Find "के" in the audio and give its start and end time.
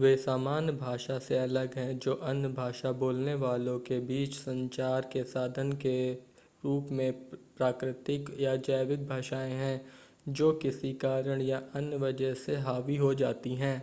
3.80-3.98, 5.12-5.24, 5.72-6.12